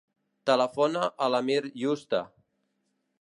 [0.49, 2.23] Telefona a l'Amir Yusta.